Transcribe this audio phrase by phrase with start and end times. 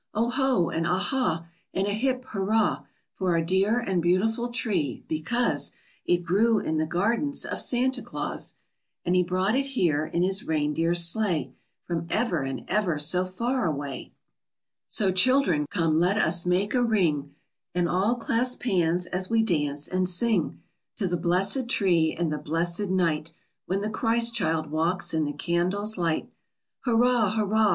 [0.15, 0.71] O ho!
[0.71, 1.45] and ah ha!
[1.75, 2.85] And a hip hurrah!
[3.13, 5.73] For our dear and beautiful tree, because
[6.05, 8.55] It grew in the gardens of Santa Claus
[9.05, 11.53] And he brought it here in his reindeer sleigh
[11.85, 14.11] From ever and ever so far away!
[14.89, 17.35] _So, children, come, let us make a ring
[17.75, 20.63] And all clasp hands as we dance and sing
[20.95, 23.33] To the blessed tree and the blessed night
[23.67, 26.25] When the Christ child walks in the candles' light!_
[26.85, 27.33] Hurrah!
[27.35, 27.69] Hurrah!